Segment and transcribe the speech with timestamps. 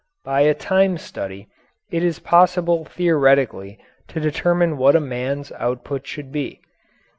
[0.25, 1.47] By a time study
[1.91, 3.77] it is possible theoretically
[4.07, 6.59] to determine what a man's output should be.